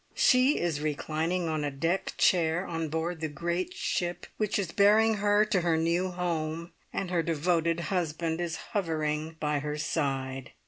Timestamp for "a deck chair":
1.63-2.65